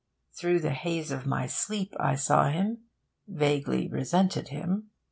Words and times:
Through 0.33 0.61
the 0.61 0.71
haze 0.71 1.11
of 1.11 1.27
my 1.27 1.45
sleep 1.45 1.93
I 1.99 2.15
saw 2.15 2.49
him, 2.49 2.85
vaguely 3.27 3.87
resented 3.87 4.47
him. 4.47 4.89